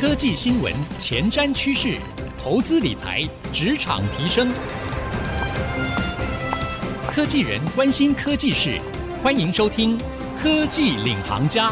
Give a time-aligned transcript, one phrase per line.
[0.00, 1.98] 科技新闻、前瞻趋势、
[2.40, 4.48] 投资理财、职场提升，
[7.10, 8.78] 科技人关心科技事，
[9.24, 9.98] 欢迎收听
[10.40, 11.70] 《科技领航家》。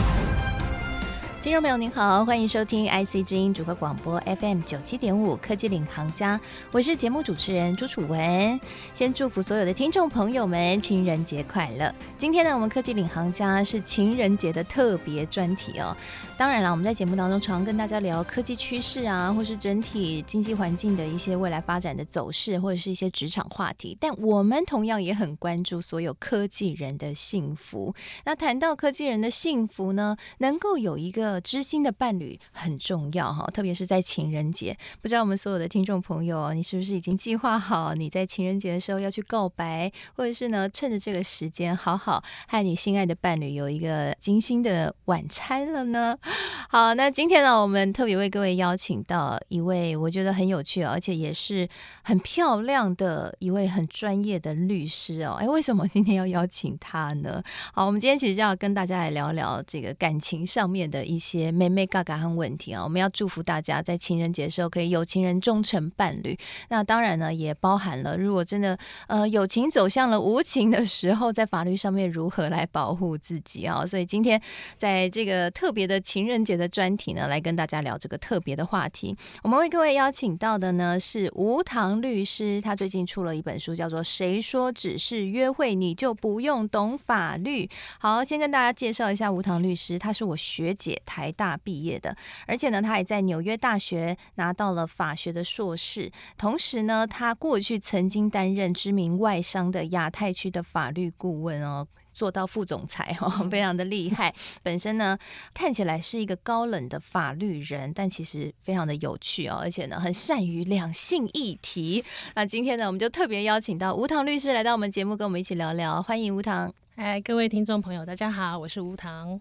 [1.41, 6.41] 听众朋友您好，欢迎收听 IC 之音组合广播 FM 九七点五科技领航家，
[6.73, 8.61] 我是节目主持人朱楚文。
[8.93, 11.95] 先祝福所有的听众朋友们情人节快乐。
[12.19, 15.97] 今天呢，我们科技领航家是情人节的特别专题哦。
[16.39, 23.97] 当然了，我们在节目当中常跟大家聊科技趋势啊，或是整体经济环境的一些未来发展的走势，或者是一些职场话题。
[23.99, 27.95] 但我们同样也很关注所有科技人的幸福。
[28.27, 34.77] 那谈到科技人的幸福呢，能够有一个知心的伴侣很重要哈，特别是在情人节。
[35.01, 46.19] 不知道我们所有的听众朋友，你是不是已经计划好你在情人节的时候要去告白，或者是呢，趁着这个时间好好和你心爱的伴侣有一个精心的晚餐了呢？
[46.69, 51.69] 好，那今天呢，我们特别为各位邀请到一位我觉得很有趣，而且也是
[52.03, 55.37] 很漂亮的一位很专业的律师哦。
[55.39, 57.43] 哎，为什么今天要邀请他呢？
[57.73, 62.83] 好，我们今天其实就要跟大家来聊聊这个感情上面的一些妹妹嘎嘎和问题啊。
[62.83, 66.37] 我们要祝福大家在情人节的时候可以有情人终成伴侣。
[66.69, 73.87] 那当然呢，也包含了如果真的呃有情走向了无情的时候，在法律上面如何来保护自己啊。
[73.87, 74.41] 所以今天
[74.77, 79.15] 在这个特别的情情人节的专题呢，来跟大家聊这个特别的话题。
[79.43, 87.67] 我们为各位邀请到的呢是吴唐律师，他最近出了一本书，叫做《谁说只是约会你就不用懂法律》。
[87.99, 96.11] 好，先跟大家介绍一下吴唐律师，他是我学姐，台大毕业的，而且呢，他也在纽约大学拿到了法学的硕士。
[96.39, 101.87] 同时呢，他过去曾经担任知名外商的亚太区的法律顾问哦。
[102.17, 104.35] 做到副总裁哦，非常的厉害。
[104.63, 105.19] 本身呢，
[105.53, 112.03] 看起来是一个高冷的法律人，但其实非常的有趣哦，而且呢，很善于两性议题。
[112.35, 116.03] 那今天呢，我们就特别邀请到吴唐律师来到我们节目，跟我们一起聊聊。
[116.03, 116.86] 欢迎吴棠。
[116.99, 119.39] 嗨，各位听众朋友，大家好，我是吴糖。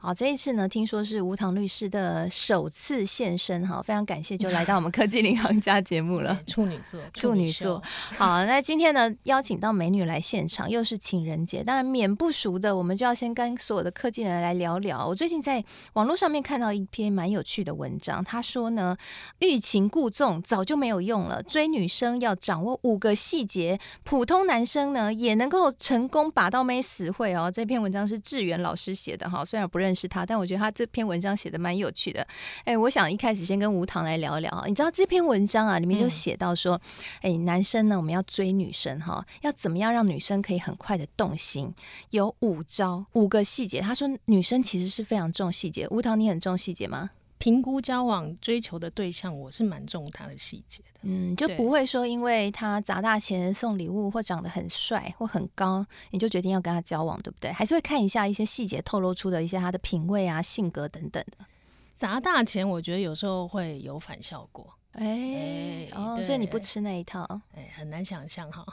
[0.00, 6.36] 好，这一次呢，听说是吴糖律师的首次现身哈，非常感谢，就来到我们科技领航家节目了。
[6.48, 7.80] 处女座， 处女座。
[8.16, 15.06] 好，那今天呢，邀请到美女来现场，又是情人节，当然免不熟的，我们就要先跟所有的科技人来聊聊。
[15.06, 18.96] 我最近在网络上面看到一篇蛮有趣的文章，他说呢，
[19.38, 26.82] 欲擒故纵早就没有用了，追女生要掌握五个细节，普通男生呢也能够成功把到妹。
[26.96, 32.26] 词汇哦，这篇文章是志远老师写的哈，虽然不认识他，但我觉得他这篇文章写的蛮有趣的。
[32.64, 36.80] 哎，我想一开始先跟吴棠来聊一聊啊，你知道这篇文章啊里面就写到说，
[37.20, 41.70] 哎、嗯，男生呢我们要追女生哈，要怎么样让女生可以很快的动心？
[42.12, 43.82] 有五招，五个细节。
[43.82, 45.86] 他说女生其实是非常重细节。
[45.90, 47.10] 吴棠，你很重细节吗？
[47.46, 51.00] 评估交往追求的对象，我是蛮重他的细节的。
[51.02, 57.52] 嗯，就不会说因为他砸大钱送礼物或长得很帅或很高，你就决定要跟他交往，对不对？
[57.52, 61.46] 还是会看一下一些细节透露出的一些他的品味啊、性格等等的。
[61.94, 64.68] 砸大钱，我觉得有时候会有反效果。
[64.98, 67.22] 哎、欸，哦，所以你不吃那一套，
[67.54, 68.64] 哎、欸，很难想象哈。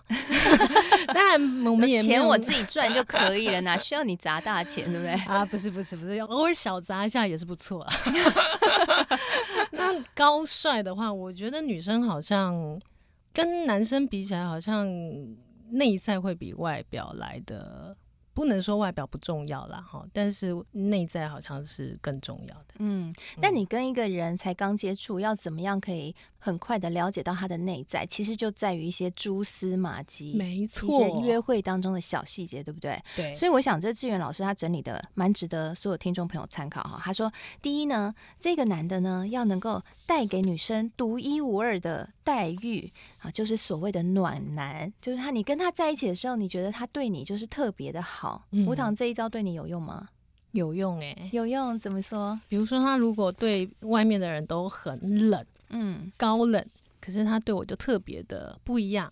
[1.13, 5.11] 当然，我们也钱我自己赚就可以了，哪需要你砸大钱，对不对？
[5.27, 7.85] 啊，不是，不是，不是，偶尔小砸一下也是不错。
[9.71, 12.79] 那高帅的话，我觉得女生好像
[13.33, 14.87] 跟男生比起来，好像
[15.71, 17.95] 内在会比外表来的。
[18.33, 22.75] 不能说外表不重要啦，哈，但是内在好像是更重要的。
[22.79, 28.05] 嗯，那你跟一个人才刚接触，要怎么样可以很快的了解到他的内在？
[28.05, 33.01] 其实就在于一些蛛丝马迹，没错，一些约会当中的小细节，对不对？
[33.15, 33.33] 对。
[33.35, 36.99] 所以我想，这志远老师他整理的蛮值得所有听众朋友参考哈。
[37.03, 37.31] 他说，
[37.61, 48.13] 第一呢，这个男的呢要能够带给女生独一无二的待遇啊，就是所谓的暖男，就是他你跟他在一起的时候，你觉得他对你就是特别的好。
[48.13, 50.07] 好，吴棠这一招对你有用吗？
[50.51, 51.77] 有用哎、欸，有用。
[51.79, 52.39] 怎么说？
[52.47, 55.43] 比如说，他如果对外面的人都很冷，
[55.73, 56.65] 嗯，高冷，
[57.01, 59.11] 可是他对我就特别的不一样。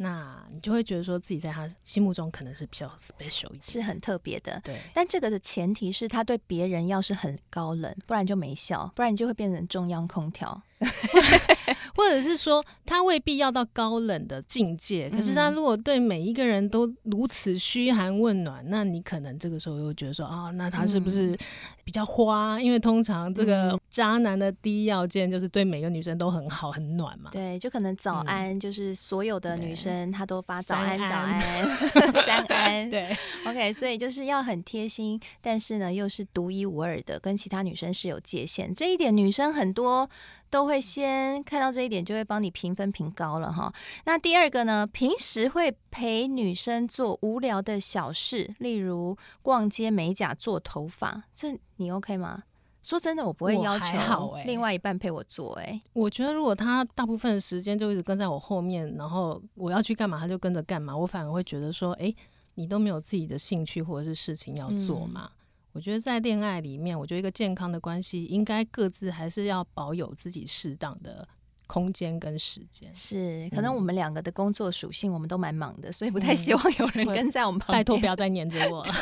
[0.00, 4.60] 那你就会觉得说自己在他心目中可能是比较 special 一点，是很特别的。
[4.64, 10.62] 对，但这个的前提是他对别人要是很高冷，不然就没效，不然你就会变成中央空调。
[11.94, 21.36] 或者是说他未必要到高冷的境界，可是他如果对每一个人都如此嘘寒问暖，那你可能这个时候又觉得说啊，那他是不是
[21.84, 22.60] 比较花？
[22.60, 27.30] 因为通常这个渣男的第一要件就是对每个女生都很好很暖嘛。
[27.32, 31.40] 对，就可能早安，嗯、就是所有的女生他都发早安早安
[32.24, 32.88] 三安。
[32.88, 38.72] 对，OK，所以就是要很贴心，但是呢又是独一无二的，跟其他女生是有界限。
[38.72, 40.08] 这一点女生很多。
[40.50, 43.72] 都会先看到这一点，就会帮你评分评高了哈。
[44.04, 52.42] 那第二个呢，平时会陪女生做无聊的小事，例如逛街、美甲、做头发，这你 OK 吗？
[52.82, 55.52] 说真的，我不会要求另外一半陪我做。
[55.54, 62.14] 哎，我觉得如果他大部分的时间就一直跟在我后面，然后我要去干嘛，他就跟着干嘛，我反而会觉得说，哎，
[62.54, 65.30] 你都没有自己的兴趣或者是事情要做嘛。
[65.32, 65.37] 嗯
[65.78, 71.28] 我觉得在恋爱里面，我觉得一个健康的关系应该各自还是要保有自己适当的
[71.68, 72.92] 空间跟时间。
[72.92, 77.78] 是，可能我们两个的工作属性，我们都蛮忙的，所以不太希望有人跟在我们旁边。
[77.78, 78.92] 拜托不要再黏着我了。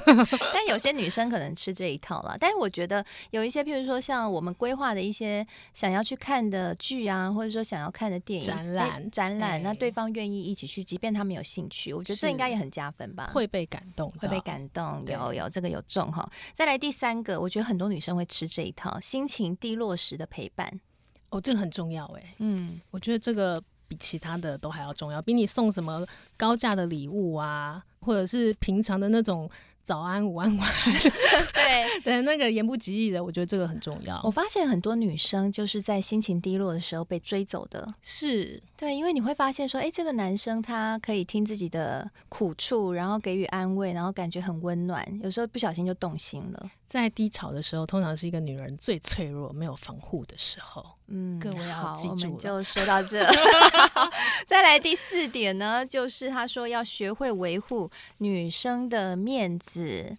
[0.54, 2.34] 但有些女生可能吃这一套了。
[2.38, 13.32] 但是我觉得有一些，譬如说像我们规划的一些想要去看的剧啊，或者说想要看的电影、展览、展览，那对方愿意一起去，即便他们有兴趣，我觉得这应该也很加分吧？
[13.34, 15.04] 会被感动，会被感动。
[15.08, 16.30] 有有这个有重哈。
[16.54, 20.80] 再来第三个，我觉得很多女生会吃这一套，心情低落时的陪伴。
[21.32, 23.58] 哦，这个很重要哎，嗯，我觉得这个
[23.88, 26.06] 比其他的都还要重要，比你送什么
[26.36, 29.48] 高价的礼物啊，或者是平常的那种。
[29.84, 30.92] 早安，午安，晚安。
[31.52, 34.20] 对对， 那个言不及义的，我觉得这个很重要。
[34.22, 46.70] 我发现很多女生就是在心情低落的时候被追走的，是对，因为你会发现说，哎，这个男生他可以听自己的苦处，然后给予安慰，然后感觉很温暖，有时候不小心就动心了。
[46.86, 50.84] 在低潮的时候，通常是一个女人最脆弱、没有防护的时候。
[51.08, 53.26] 嗯，各位要记住，我们就说到这。
[54.46, 60.16] 再来第四点呢，就是他说要学会维护女生的面子。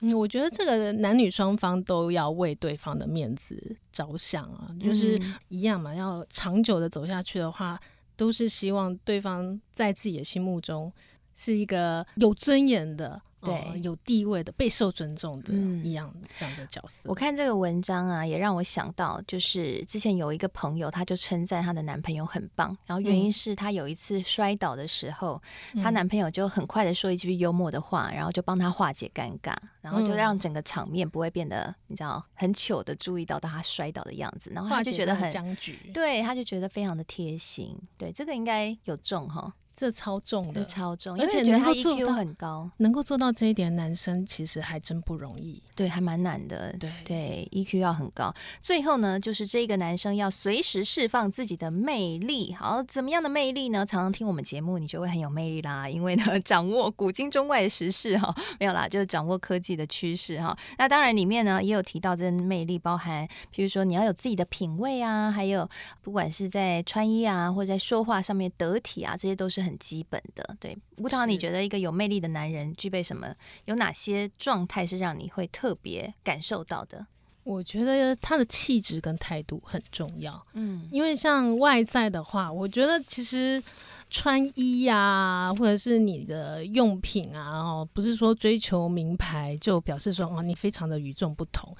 [0.00, 5.18] 嗯，我觉得这个男女双方都要为对方的面子着想啊，就是
[5.48, 5.94] 一样嘛。
[5.94, 7.80] 要长久的走下去的话，
[8.16, 10.92] 都是希望对方在自己的心目中
[11.34, 13.20] 是一个有尊严的。
[13.44, 17.08] 对、哦，有地位的、备受尊重的一样的这样的角色。
[17.08, 25.40] 我看这个文章啊，也让我想到，就是之前有一个朋友，她就称赞她的男朋友很棒，然后原因是她有一次摔倒的时候，
[25.82, 39.52] 她、嗯、男朋友就很快的说一句幽默的话，然后就帮她化解尴尬，然后就让整个场面不会变得你知道很糗的注意到她摔倒的样子，然后她就觉得很僵局，对，她就觉得非常的贴心，对，这个应该有中哈。
[39.76, 45.62] 这超重的，超重，而且能够做到很高，能够做到这一点，男生其实还真不容易。
[45.74, 46.72] 对，还蛮难的。
[46.78, 48.32] 对对，EQ 要很高。
[48.62, 52.54] 最后呢，就是这个男生要随时释放自己的魅力。
[52.54, 53.84] 好，怎么样的魅力呢？
[53.84, 55.88] 常常听我们节目，你就会很有魅力啦。
[55.88, 60.56] 因为呢， 掌握古今中外的时事哈，没有啦，就是掌握科技的趋势哈。
[60.78, 65.68] 那当然里面呢也有提到这魅力，包含譬如说你要有自己的品味啊，还有
[66.00, 70.56] 不管是在穿衣啊，或者在说话上面得体啊，这些都是很基本的。
[70.60, 73.34] 对，无糖，你觉得一个有魅力的男人具备什么？
[73.64, 77.06] 有哪些状态是让你会特别感受到的？
[77.42, 80.42] 我觉得他的气质跟态度很重要。
[80.54, 83.62] 嗯，因为像外在的话，我觉得其实
[84.08, 91.76] 穿衣呀、啊，或者是你的用品啊，哦，不是说追求名牌就表示说啊，你非常的与众不同。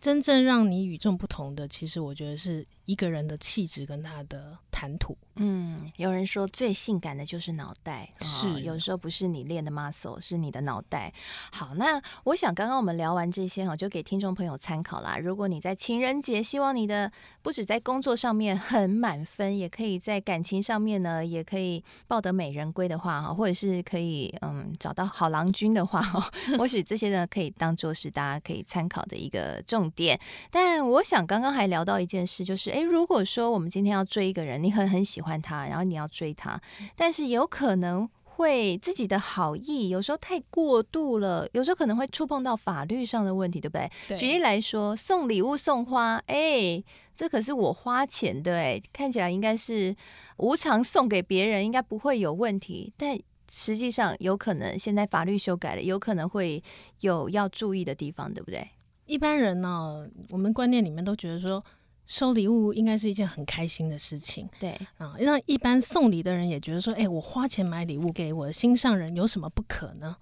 [0.00, 5.18] 真正让你与众不同的，其实我觉得是一个人的气质跟他的谈吐。
[5.42, 11.12] 嗯，有人说最性感的就是脑袋，是、哦、有时候不是你练的 muscle，是你的脑袋。
[11.52, 15.16] 好，那我想刚刚我们聊完这些哈，就给听众朋友参考啦。
[15.16, 30.00] 如果你在情人节希望你的不止在工作上面很满分，也可以在感情上面呢，也可以抱得美人归的话哈，或者是可以嗯找到好郎君的话哈，或许这些呢可以当做是大家可以参考的一个重点。
[30.00, 30.18] 点，
[30.50, 36.58] 但我想刚刚还聊到一件事，就是哎，如果说我们今天要追一个人，你很很喜欢他，然后你要追他，
[36.96, 43.90] 但是有可能会自己的好意有时候太过度了，有时候可能会触碰到法律上的问题，对不对？
[44.08, 44.16] 对。
[44.16, 46.82] 举例来说，送礼物送花，诶，
[47.14, 49.94] 这可是我花钱的，哎，看起来应该是
[50.38, 53.18] 无偿送给别人，应该不会有问题，但
[53.52, 56.62] 实际上有可能现在法律修改了，有可能会
[57.00, 58.66] 有要注意的地方，对不对？
[59.06, 61.62] 一般人呢、哦，我们观念里面都觉得说，
[62.10, 64.48] 收礼物应该是一件很开心的事情。
[64.58, 70.16] 对啊，那一般送礼的人也觉得说，哎，我花钱买礼物给我的心上人，有什么不可呢？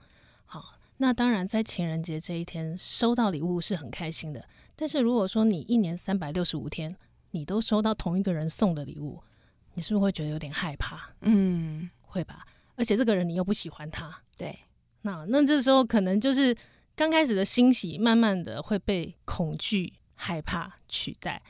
[0.45, 4.45] 好，那当然在情人节这一天收到礼物是很开心的。
[4.76, 6.95] 但是如果说你一年三百六十五天
[7.30, 9.18] 你都收到同一个人送的礼物，
[9.73, 11.09] 你是不是会觉得有点害怕？
[11.23, 12.47] 嗯，会吧。
[12.76, 14.54] 而且这个人你又不喜欢他，对。
[15.00, 16.54] 那那这时候可能就是
[16.95, 21.40] 刚开始的欣喜，慢慢的会被恐惧、害怕取代。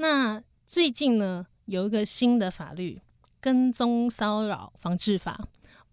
[0.00, 2.98] 那最近呢，有一个新的法律
[3.38, 5.38] 《跟踪骚扰防治法》，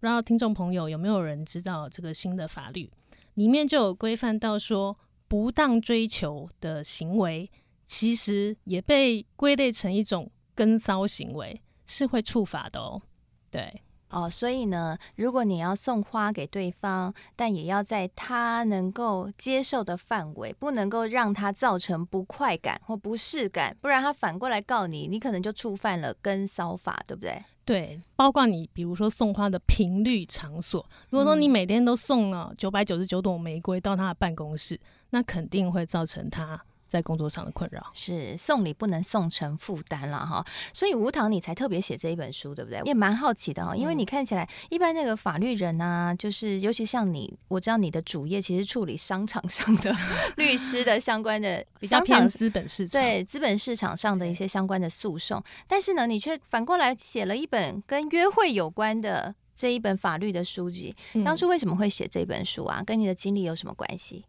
[0.00, 2.90] 知道听众朋友有没有人知道这个新的法律？
[3.34, 4.96] 里面就有规范到说，
[5.28, 7.50] 不当追求的行为，
[7.84, 13.02] 其实也被归类成一种跟骚行为，是会触法的哦。
[13.50, 13.82] 对。
[14.10, 27.42] 哦，所以呢，如果你要送花给对方，但也要在他能够接受的范围，不能够让他造成不快感或不适感，不然他反过来告你，你可能就触犯了跟骚法，对不对？
[27.64, 36.58] 对，包括你比如说送花的频率、场所，如果说你每天都送了九百九十九朵玫瑰到他的办公室，那肯定会造成他。
[36.88, 42.80] 在工作上的困扰是送礼不能送成负担了哈，所以吴糖你才特别写这一本书，对不对？
[42.84, 49.94] 也蛮好奇的哈，因为你看起来一般那个法律人啊，就是尤其像你，我知道你的主业其实处理商场上的
[50.36, 60.96] 律师的相关的比较偏资本市场，对资本市场上的一些相关的诉讼，但是呢，你却反过来写了一本跟约会有关的这一本法律的书籍。
[61.24, 62.82] 当初为什么会写这本书啊？
[62.86, 64.24] 跟你的经历有什么关系？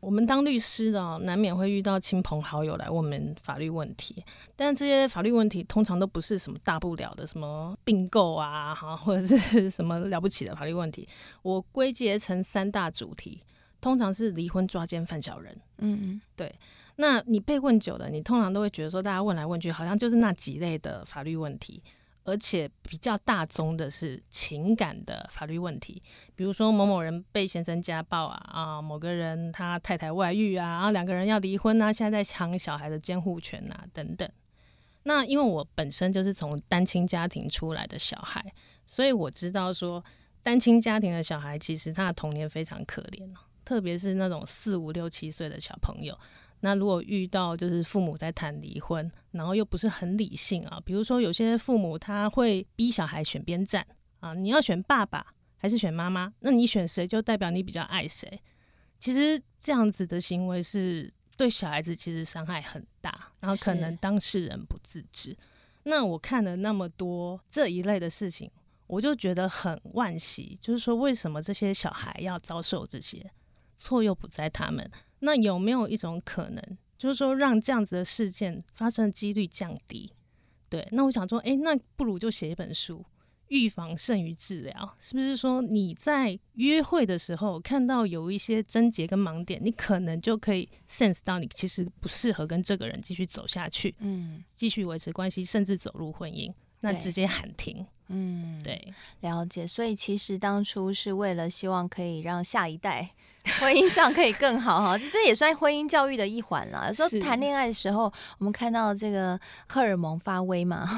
[0.00, 4.24] 我们当律师的，难免会遇到亲朋好友来问我们法律问题，
[4.54, 11.08] 但这些法律问题通常都不是什么大不了的，什么并购啊，哈，或者是什么了不起的法律问题。
[11.42, 13.42] 我归结成三大主题，
[13.80, 15.56] 通常是离婚、抓奸、犯小人。
[15.78, 16.54] 嗯嗯，对。
[16.96, 21.82] 那你被问久了，你通常都会觉得说，大家问来问去，好像就是那几类的法律问题。
[22.28, 26.02] 而且比较大宗的是情感的法律问题，
[26.34, 34.28] 比如说某某人被先生家暴啊，啊，某个人他太太外遇啊，然后两个人要离婚啊，现在在抢小孩的监护权啊，等等。
[35.04, 38.44] 那因为我本身就是从单亲家庭出来的小孩，
[38.86, 40.04] 所以我知道说
[40.42, 43.26] 单亲家庭的小孩其实他的童年非常可怜，
[43.64, 46.14] 特别是那种四五六七岁的小朋友。
[46.60, 53.86] 那如果遇到就是父母在谈离婚，然后又不是很理性啊，比如说有些父母他会逼小孩选边站
[54.20, 56.32] 啊，你要选爸爸还是选妈妈？
[56.40, 58.40] 那你选谁就代表你比较爱谁。
[58.98, 65.36] 其实这样子的行为是对小孩子其实伤害很大，然后可能当事人不自知。
[65.84, 68.50] 那我看了那么多这一类的事情，
[68.88, 73.30] 我就觉得很惋惜，就是说为什么这些小孩要遭受这些？
[73.76, 74.90] 错又不在他们。
[75.20, 76.62] 那有没有一种可能，
[76.96, 80.12] 就是说让这样子的事件发生的几率降低？
[80.68, 83.04] 对，那我想说，诶，那不如就写一本书，
[83.48, 97.86] 预防胜于治疗，是不是说你在约会的时候看到有一些症结跟盲点，你可能就可以 sense 到你其实不适合跟这个人继续走下去，嗯，继续维持关系，甚至走入婚姻，那直接喊停。
[98.10, 99.66] 嗯，对，了解。
[99.66, 103.14] 所以其实当初是为了希望可以让下一代
[103.60, 106.86] 婚姻上可以更好哈，这这也算婚姻教育的一环啦。
[106.88, 110.88] 有时候谈恋爱的时候，我们看到这个荷尔蒙发威嘛，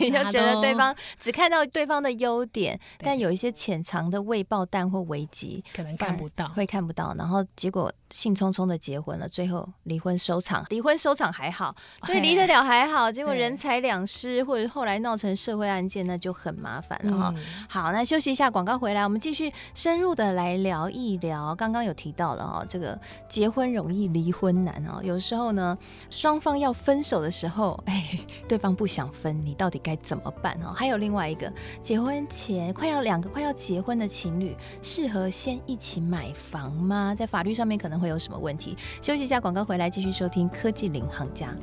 [0.00, 7.14] 你 就觉得对方只看到对方的优点，但有一些潜藏的未爆弹或危机，可能看不到，会看不到。
[7.16, 13.10] 然后结果兴冲冲的结婚了，最后离婚收场，离婚收场还好，所以离得了还好。
[13.10, 17.34] 结果人财两失，或者后来闹成社会案件，那就很麻烦了哈。
[17.68, 21.54] 好，那休息一下，广告回来，我们继续深入的来聊一聊。
[21.54, 25.00] 刚刚有提到了哈，这个结婚容易离婚难哦。
[25.02, 25.76] 有时候呢，
[26.10, 28.18] 双方要分手的时候， 哎，
[28.48, 30.72] 对方不想分，你到底该怎么办哦？
[30.74, 37.14] 还有另外一个，结婚前快要两个快要结婚的情侣，适合先一起买房吗？
[37.14, 38.76] 在法律上面可能会有什么问题？
[39.00, 41.54] 休息一下，广告回来继续收听科技领航家。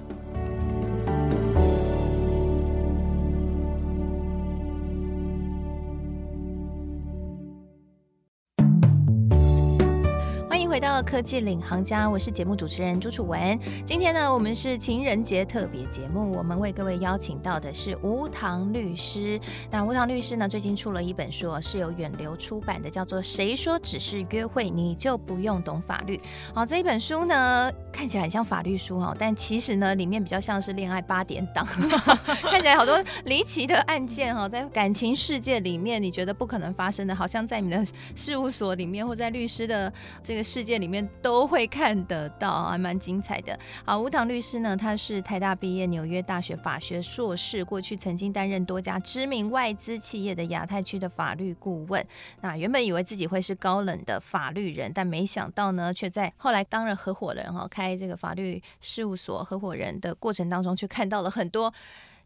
[10.78, 13.60] 回到科技领航家，我是节目主持人朱楚文。
[13.84, 19.40] 今天呢，我们是情人节特别节目，我们为各位邀请到的是无糖律师。
[19.72, 26.16] 那无糖律师呢，最近出了一本书，是由远流出版的，叫做《谁说只是约会你就不用懂法律》。
[26.54, 31.66] 好，这一本书呢，看起来很像法律书哈，但其实呢，里面比较像是恋爱八点档，
[32.52, 39.92] 看起来好多离奇的案件哈，在感情世界里面，你觉得不可能发生的，好像在你的事务所里面或在律师的
[40.22, 43.58] 这个世界里面都会看得到，还蛮精彩的。
[43.86, 52.06] 好，吴棠律师呢，他是台大毕业，纽约大学法学硕士，过去曾经担任多家知名外资企业的亚太区的法律顾问。
[52.42, 61.74] 那原本以为自己会是高冷的法律人，但没想到呢，却在后来当了合伙人哈，开这个法律事务所合伙人的过程当中，却看到了很多。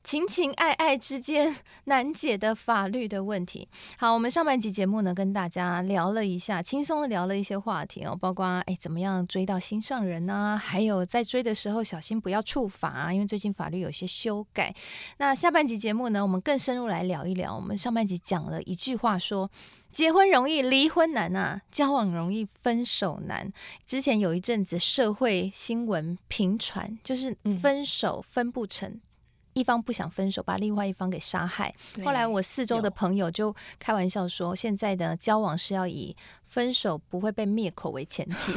[0.03, 1.55] 情情爱爱之间
[1.85, 3.67] 难解的法律的问题。
[3.97, 10.59] 好，我们上半集节目呢，跟大家聊了一下，轻松的聊了一些话题哦，包括哎，怎么样追到心上人呢？
[10.61, 14.73] 还有在追的时候小心不要触法啊，因为最近法律有些修改。
[15.17, 17.55] 那下半集节目呢，我们更深入来聊一聊。
[17.55, 19.51] 我们上半集讲了一句话说，说
[19.91, 23.51] 结婚容易，离婚难啊，交往容易，分手难。
[23.85, 28.89] 之前有一阵子社会新闻频传，就是分手分不成。
[28.89, 29.01] 嗯
[29.53, 31.73] 一方不想分手，把另外一方给杀害。
[32.05, 36.15] 后来我四周的朋友就开玩笑说，现在的交往是要以
[36.51, 38.51] 分手不会被灭口为前提，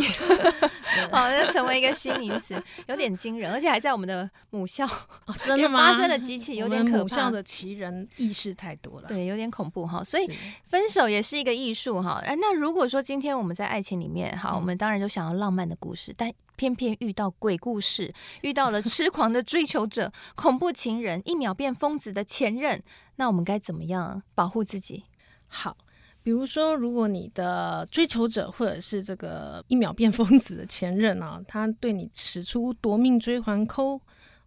[1.12, 5.92] 好像成为一个新名词，有点惊人，而且还在我们的母校，哦、真的吗？
[5.92, 6.98] 发生了几起，有点可怕。
[6.98, 10.02] 母校的奇人异事太多了，对，有点恐怖哈。
[10.02, 10.28] 所以
[10.64, 12.20] 分手也是一个艺术哈。
[12.26, 16.30] 哎，那如果说今天我们在爱情里面，好，我们当然就想要浪漫的故事，但。
[16.56, 22.80] 偏偏遇到鬼故事，遇到了痴狂的追求者、恐怖情人、一秒变疯子的前任，
[23.16, 25.02] 那我们该怎么样保护自己？
[25.48, 25.76] 好，
[26.24, 34.00] 比如说，如果你的追求者或者是这个一秒变疯子的前任啊，他对你使出夺命追环扣，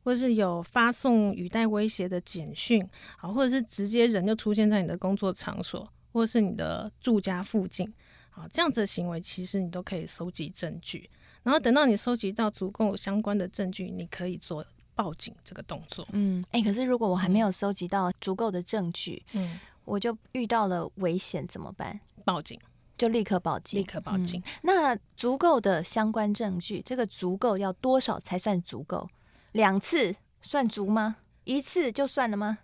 [0.04, 2.84] 或是有发送语带威胁的简讯，
[3.20, 7.88] 啊，或者是直接人就出现在你的工作场所，或者是你的住家附近，
[8.32, 11.08] 啊，这样子的行为，其实你都可以搜集证据。
[11.44, 14.66] 然后等到你收集到足够相关的证据，你可以做
[14.96, 16.08] 报警这个动作。
[16.12, 21.98] 嗯，哎、欸，可是如果我还没有收集到足够的证据，嗯，我就遇到了危险怎么办？
[22.26, 22.60] 报警，
[22.98, 24.40] 就立刻报警，立刻报警。
[24.42, 29.10] 嗯、那足够的相关证据，这个足够要多少才算足够？
[29.54, 31.16] 两次算足吗？
[31.46, 32.60] 一次就算了吗？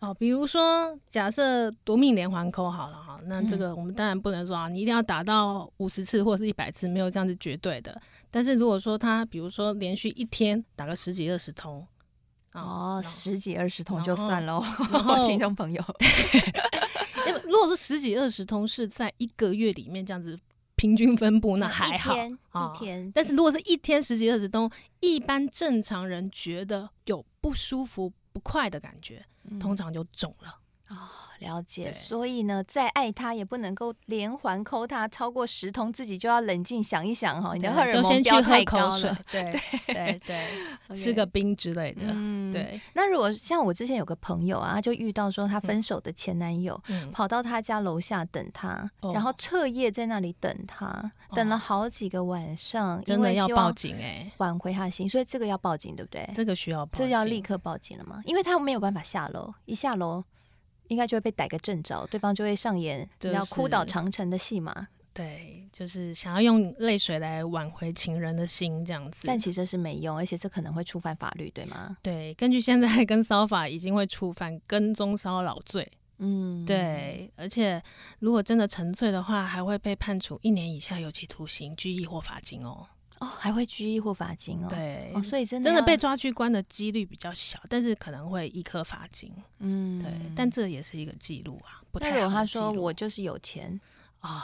[0.00, 7.98] 哦，比如说，假设夺命连环扣好了哈，那这个我们当然不能说啊，你一定要打到五十次或者是一百次，没有这样子绝对的。
[8.30, 11.84] 但是如果说他，比如说连续一天打个十几二十通，
[12.62, 14.64] 哦，十几二十通就算喽。
[15.28, 15.82] 听众朋友，
[17.26, 20.38] 因为如果是十几二十通是在一个月里面这样子
[20.76, 22.38] 平均分布，那还好，一天。
[22.52, 24.70] 哦、一天但是如果是一天十几二十通，
[25.00, 28.12] 一般正常人觉得有不舒服。
[28.32, 29.24] 不快的感觉，
[29.58, 30.54] 通常就肿了。
[30.88, 30.96] 哦，
[31.40, 31.92] 了解。
[31.92, 37.54] 所以呢，再爱他也不能够连环抠他超过十通，自己就要冷静想一想哈。
[37.54, 40.46] 你的荷尔蒙标太高了，对 对对，
[40.96, 42.02] 吃个冰之类的。
[42.06, 42.80] 嗯，对。
[42.94, 55.08] 那如果像我之前有个朋友啊，就遇到说他分手的前男友跑到他家楼下等他，然后彻夜在那里等他，等了好几个晚上，真的要报警哎，挽回他的心。
[55.08, 56.30] 所以这个要报警，对不对？
[56.32, 58.22] 这个需要报警，这要立刻报警了吗？
[58.24, 60.22] 因为他没有办法下楼，一下楼。
[60.88, 64.88] 应该就会被逮个正着，对方就会上演要哭倒长城的戏码。
[65.12, 71.96] 对，就是想要用泪水来挽回情人的心这样子，但其实是没用，而且这可能会触犯法律，对吗？
[72.02, 75.90] 对，根据现在跟骚法已经会触犯跟踪骚扰罪。
[76.18, 77.82] 嗯，对，而且
[78.18, 82.86] 如果真的成罪的话，还会被判处一年以下有期徒刑、拘役或罚金哦。
[83.18, 84.66] 哦，还会拘役或罚金哦。
[84.68, 89.32] 对，哦，所以真的真的被抓去关的几率比较小，但是可能会一颗罚金。
[89.60, 91.80] 嗯，对，但这也是一个记录啊。
[91.90, 92.20] 不太好的记录。
[92.20, 93.80] 但如果他说我就是有钱
[94.20, 94.42] 啊，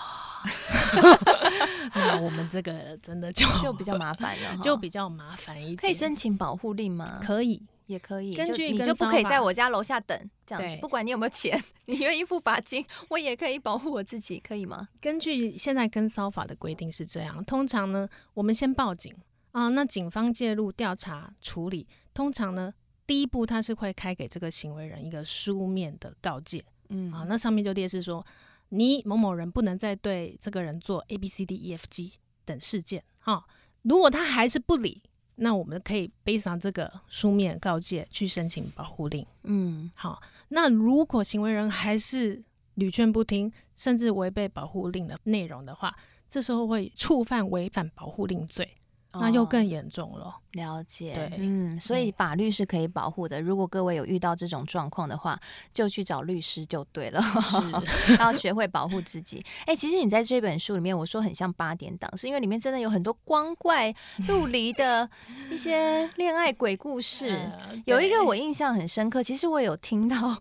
[1.94, 5.76] 那我们这个真的就就比较麻烦了，就比较麻烦一点。
[5.76, 7.18] 可以申请保护令吗？
[7.22, 7.62] 可以。
[7.86, 14.88] 也可以，根据你就不可以在我家楼下等这样子，不管你有没有钱， 你愿意付罚金，我也可以保护我自己，可以吗？
[15.00, 19.14] 根据现在跟骚法的规定是这样，通常呢，我们先报警
[19.50, 22.72] 啊，那警方介入调查处理，通常呢，
[23.06, 28.24] 第一步他是会开给这个行为人一个书面的告诫，嗯啊，那上面就列示说，
[28.70, 32.12] 你某某人不能再对这个人做 A B C D E F G
[32.44, 33.44] 等事件，哈，
[33.82, 35.02] 如果他还是不理。
[35.42, 39.26] 那我们可以背上这个书面告诫去申请保护令。
[39.42, 40.22] 嗯，好。
[40.50, 42.40] 那如果行为人还是
[42.74, 45.92] 屡劝不听，甚至违背保护令的内容的话，
[46.28, 48.76] 这时候会触犯违反保护令罪。
[49.14, 50.34] 那就更严重了。
[50.52, 53.40] 了解，对，嗯，所以法律是可以保护的。
[53.40, 55.38] 如果各位有遇到这种状况的话，
[55.72, 57.22] 就去找律师就对了。
[57.22, 57.56] 是，
[58.20, 59.42] 要学会保护自己。
[59.60, 63.94] 哎、欸，其实你在这本书里面，我说很像八点档，是因为里面真的有很多光怪
[64.28, 65.08] 陆离的
[65.50, 67.50] 一些恋爱鬼故事。
[67.86, 70.38] 有一个我印象很深刻，其实我有听到。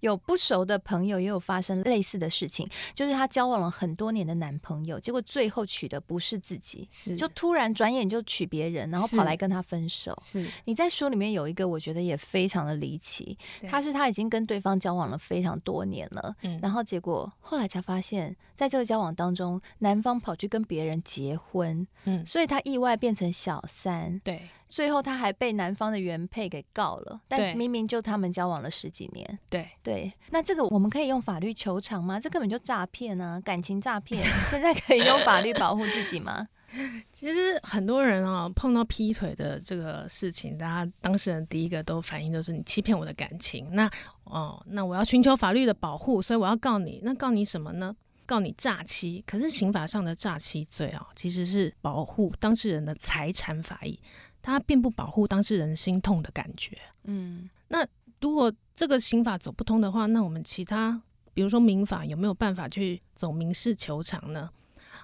[0.00, 10.16] 有不熟的朋友也有发生类似的事情，就是她交往了很多年的男朋友，结果最后娶的不是自己，是就突然转眼就娶别人，然后跑来跟他分手。
[10.22, 13.36] 是你在书里面有一个，我觉得也非常的离奇，
[13.68, 24.48] 他是他已经跟对方交往了非常多年了，嗯，然后结果后来才发现，在这个交往当中，男方跑去跟别人结婚，嗯，所以他意外变成小三，对。
[24.68, 29.38] 最后他还被男方的原配给告了，但明明就他们交往了十几年。
[29.48, 32.18] 对对，那这个我们可以用法律求偿吗？
[32.18, 34.24] 这根本就诈骗啊，感情诈骗！
[34.50, 36.48] 现在可以用法律保护自己吗？
[37.12, 43.64] 其实很多人啊，碰到劈腿的这个事情，大家当事人第一个都反应就是你欺骗我的感情。
[43.72, 43.88] 那
[44.24, 47.00] 哦，那我要寻求法律的保护，所以我要告你。
[47.04, 47.94] 那告你什么呢？
[48.26, 49.22] 告你诈欺。
[49.26, 53.98] 可是刑法上的诈欺罪啊，其实是保护当事人的财产法益。
[54.46, 57.82] 它并不保护当事人心痛的感觉，嗯，那
[58.20, 61.00] 如果这个刑法走不通的话，那我们其他，
[61.32, 64.50] 比如说民法，有没有办法去走民事求偿呢？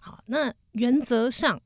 [0.02, 1.58] 好，那原则上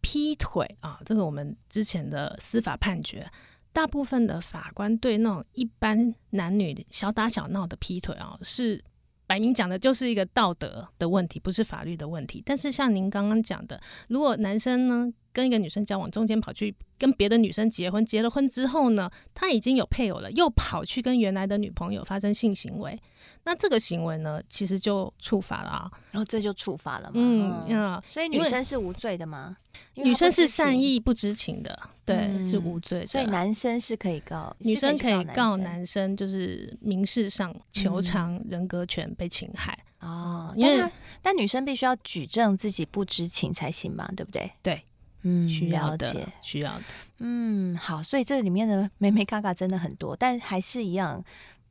[0.00, 3.30] 劈腿啊，这个我们之前的司法判决，
[3.70, 8.82] 大部分的法官对那种一般男女小打小闹的劈腿啊，是
[9.30, 12.42] 摆明讲的就是一个道德的问题，不是法律的问题。
[12.44, 23.00] 但是像您刚刚讲的，如果男生呢，跟一个女生交往，中间跑去跟别的女生结婚，结了婚之后呢，他已经有配偶了，又跑去跟原来的女朋友发生性行为，
[23.44, 27.12] 那这个行为呢，其实就触法了啊，然后这就触法了嘛。
[27.14, 29.56] 嗯嗯，所以女生是无罪的吗？
[29.94, 33.06] 女生是善意不知情的，对，嗯、是无罪的。
[33.06, 40.54] 所以男生是可以告，女生可以告男生，就是民事上求偿人格权被侵害、嗯、哦。
[40.56, 44.50] 因为但，但女生必须要举证自己不知情才行嘛，对不对？
[44.60, 44.82] 对。
[45.22, 46.84] 嗯，需要的，需要的。
[47.18, 51.24] 嗯，好，所以这里面的美美嘎嘎真的很多，但还是一样。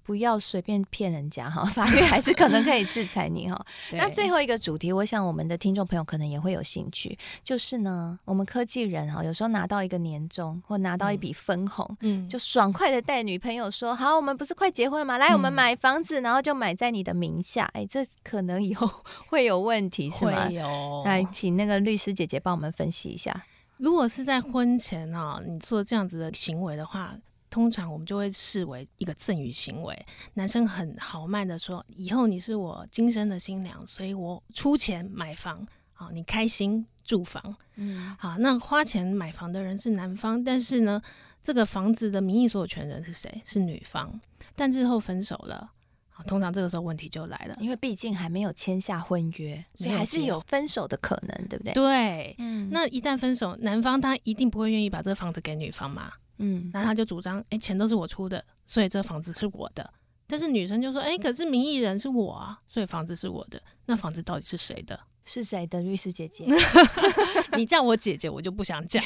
[0.10, 3.64] 不要随便骗人家哈， 法律还是可能可以制裁你哈。
[3.94, 15.20] 那最后一个主题，我想我们的听众朋友可能也会有兴趣，就是呢，我们科技人哈，有时候拿到一个年终或拿到一笔分红，嗯，就爽快的带女朋友说，好，我们不是快结婚吗？
[15.20, 17.70] 来，我们买房子，然后就买在你的名下。
[17.76, 18.90] 哎，这可能以后
[19.28, 20.48] 会有问题是吗？
[20.48, 21.04] 会有。
[21.06, 23.46] 来，请那个律师姐姐帮我们分析一下。
[23.78, 27.14] 如果是在婚前啊，你做这样子的行为的话。
[27.50, 41.02] 通常我们就会视为一个赠与行为，男生很豪迈的说：“以后你是我今生的新娘，所以我出钱买房，好，你开心住房。”嗯，好，那花钱买房的人是男方，但是呢，
[41.42, 43.42] 这个房子的名义所有权人是谁？
[43.44, 44.20] 是女方。
[44.56, 45.72] 但日后分手了，
[46.10, 51.74] 好，通常这个时候问题就来了，因为毕竟还没有签下婚约，所以还是有分手的可能，对不对？
[51.74, 56.12] 对，嗯，那一旦分手，男方他一定不会愿意把这个房子给女方嘛？
[56.40, 59.94] 嗯，然后他就主张，哎，钱都是我出的，所以这房子是我的。
[60.28, 63.62] 但是女生就说，哎，可是名义人是我啊，所以房子是我的。
[63.86, 65.00] 那房子到底是谁的？
[65.26, 65.82] 是谁的？
[65.82, 66.46] 律师姐姐
[67.58, 69.04] 你叫我姐姐，我就不想讲。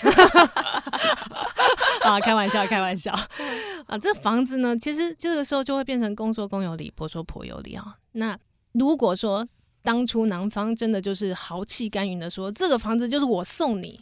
[2.03, 3.13] 啊，开玩笑，开玩笑。
[3.87, 7.97] 啊，这房子呢，其实这个时候就会变成公说公有理，婆说婆有理啊。
[8.13, 8.37] 那
[8.73, 9.47] 如果说
[9.81, 13.99] 当初男方真的就是豪气干云的说，这个房子就是我送你。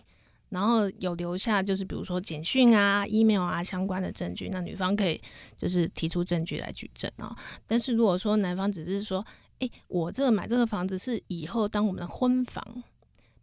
[0.51, 5.19] 然后有留下就是比如说简讯啊、email 啊相关的证据，那女方可以
[5.57, 7.35] 就是提出证据来举证啊。
[7.65, 9.25] 但是如果说男方只是说，
[9.59, 12.83] 哎，我这个买这个房子是以后当我们的婚房，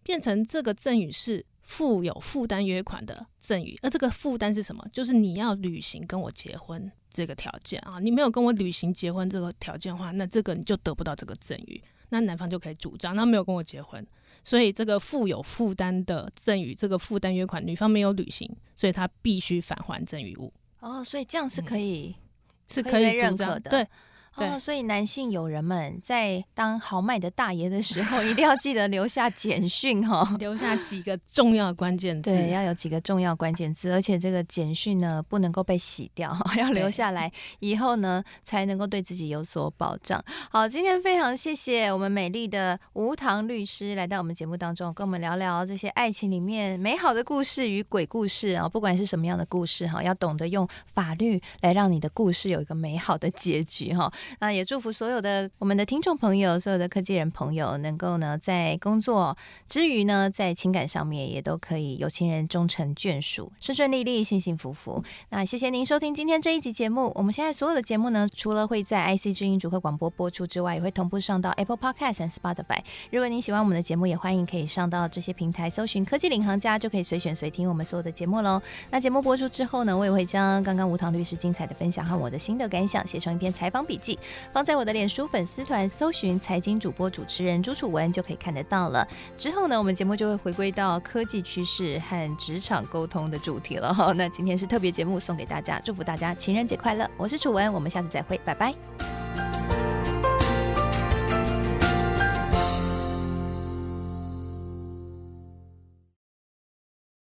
[0.02, 4.86] 变成这个赠与是附有负担约款的赠与，而这个负担是什么？
[4.92, 7.98] 就是你要履行跟我结婚这个条件啊。
[8.00, 14.06] 你没有跟我履行结婚这个条件的话，那这个你就得不到这个赠与，那男方就可以主张，那没有跟我结婚。
[14.48, 20.50] 所以这个负有负担的赠与，这个负担约款，女方没有履行，所以她必须返还赠与物。
[20.80, 22.22] 哦，所以这样是可以，嗯、
[22.70, 23.68] 是可以主张的。
[23.68, 23.86] 对。
[24.34, 32.34] 哦，所以男性友人们在当豪迈的大爷的时候，一定要记得留下简讯哈， 留下几个重要关键字。
[32.34, 40.22] 对，要有几个重要关键字，而且这个简讯呢不能够被洗掉， 要留下来，以后呢才能够对自己有所保障。
[40.50, 54.12] 好，今天非常谢谢我们美丽的吴糖律师来到我们节目当中，跟我们聊聊这些爱情里面美好的故事与鬼故事啊，不管是什么样的故事哈，要懂得用法律来让你的故事有一个美好的结局哈。
[54.40, 59.36] 那也祝福所有的我们的听众朋友，所有的科技人朋友，能够呢在工作
[59.68, 65.02] 之余呢，在情感上面也都可以有情人终成眷属，顺顺利利，幸幸福福。
[65.30, 67.12] 那谢谢您收听今天这一集节目。
[67.14, 72.78] 我们现在所有的节目呢，除了会在 IC 之音主客广播播出之外，也会同步上到 Apple Podcast 和 Spotify。
[73.10, 78.62] 如果您喜欢我们的节目，也欢迎可以上到这些平台搜寻“科技领航家”，就可以随选随听我们所有的节目喽。
[78.90, 84.07] 那节目播出之后呢，我也会将刚刚吴唐律师精彩的分享和我的心得感想写成一篇采访笔记。
[84.52, 89.06] 放在我的脸书粉丝团搜寻财经主播主持人朱楚文就可以看得到了。
[89.36, 94.12] 之后呢，我们节目就会回归到科技趋势和职场沟通的主题了哈。
[94.12, 97.10] 那今天是特别节目送给大家，祝福大家情人节快乐！
[97.16, 99.47] 我是楚文，我们下次再会，拜拜。